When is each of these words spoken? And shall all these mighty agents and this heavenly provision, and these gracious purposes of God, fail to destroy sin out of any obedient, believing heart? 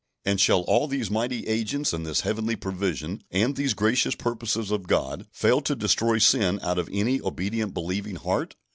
And 0.25 0.41
shall 0.41 0.61
all 0.61 0.87
these 0.87 1.11
mighty 1.11 1.45
agents 1.45 1.93
and 1.93 2.07
this 2.07 2.21
heavenly 2.21 2.55
provision, 2.55 3.21
and 3.29 3.55
these 3.55 3.75
gracious 3.75 4.15
purposes 4.15 4.71
of 4.71 4.87
God, 4.87 5.27
fail 5.31 5.61
to 5.61 5.75
destroy 5.75 6.17
sin 6.17 6.59
out 6.63 6.79
of 6.79 6.89
any 6.91 7.21
obedient, 7.21 7.75
believing 7.75 8.15
heart? 8.15 8.55